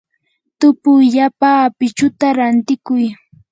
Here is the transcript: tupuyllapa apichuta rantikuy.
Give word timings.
tupuyllapa 0.59 1.49
apichuta 1.65 2.27
rantikuy. 2.37 3.05